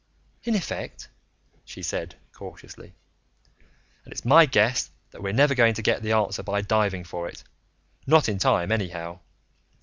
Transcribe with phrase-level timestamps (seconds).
[0.45, 1.09] "In effect,"
[1.63, 2.95] she said cautiously.
[4.03, 7.27] "And it's my guess that we're never going to get the answer by diving for
[7.27, 7.43] it
[8.07, 9.19] not in time, anyhow.